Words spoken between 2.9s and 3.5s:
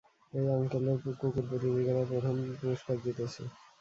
জিতেছে।